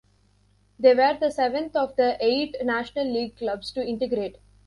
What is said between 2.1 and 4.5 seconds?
eight National League clubs to integrate.